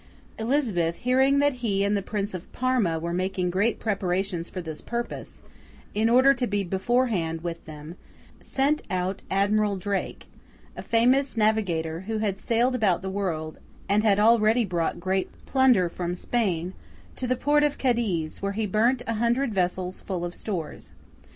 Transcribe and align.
Elizabeth, 0.39 0.95
hearing 0.95 1.37
that 1.37 1.53
he 1.61 1.83
and 1.83 1.95
the 1.95 2.01
Prince 2.01 2.33
of 2.33 2.51
Parma 2.51 2.97
were 2.97 3.13
making 3.13 3.51
great 3.51 3.79
preparations 3.79 4.49
for 4.49 4.59
this 4.59 4.81
purpose, 4.81 5.43
in 5.93 6.09
order 6.09 6.33
to 6.33 6.47
be 6.47 6.63
beforehand 6.63 7.41
with 7.43 7.65
them 7.65 7.95
sent 8.41 8.81
out 8.89 9.21
Admiral 9.29 9.75
Drake 9.75 10.25
(a 10.75 10.81
famous 10.81 11.37
navigator, 11.37 11.99
who 12.07 12.17
had 12.17 12.39
sailed 12.39 12.73
about 12.73 13.03
the 13.03 13.11
world, 13.11 13.59
and 13.87 14.01
had 14.03 14.19
already 14.19 14.65
brought 14.65 14.99
great 14.99 15.29
plunder 15.45 15.87
from 15.87 16.15
Spain) 16.15 16.73
to 17.15 17.27
the 17.27 17.35
port 17.35 17.63
of 17.63 17.77
Cadiz, 17.77 18.41
where 18.41 18.53
he 18.53 18.65
burnt 18.65 19.03
a 19.05 19.13
hundred 19.21 19.53
vessels 19.53 20.01
full 20.01 20.25
of 20.25 20.33
stores. 20.33 20.91